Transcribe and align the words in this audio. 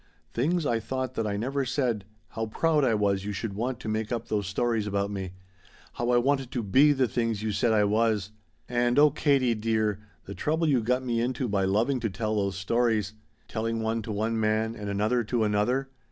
Things 0.33 0.65
I 0.65 0.79
thought 0.79 1.13
that 1.13 1.27
I 1.27 1.37
never 1.37 1.63
said 1.63 2.05
how 2.29 2.47
proud 2.47 2.83
I 2.83 2.95
was 2.95 3.23
you 3.23 3.33
should 3.33 3.53
want 3.53 3.79
to 3.81 3.87
make 3.87 4.11
up 4.11 4.29
those 4.29 4.47
stories 4.47 4.87
about 4.87 5.11
me 5.11 5.33
how 5.93 6.09
I 6.09 6.17
wanted 6.17 6.49
to 6.53 6.63
be 6.63 6.91
the 6.91 7.07
things 7.07 7.43
you 7.43 7.51
said 7.51 7.71
I 7.71 7.83
was 7.83 8.31
and 8.67 8.97
oh, 8.97 9.11
Katie 9.11 9.53
dear, 9.53 9.99
the 10.25 10.33
trouble 10.33 10.67
you 10.67 10.81
got 10.81 11.05
me 11.05 11.21
into 11.21 11.47
by 11.47 11.65
loving 11.65 11.99
to 11.99 12.09
tell 12.09 12.35
those 12.37 12.55
stories 12.57 13.13
telling 13.47 13.83
one 13.83 14.01
to 14.01 14.11
one 14.11 14.39
man 14.39 14.73
and 14.75 14.89
another 14.89 15.23
to 15.25 15.43
another! 15.43 15.91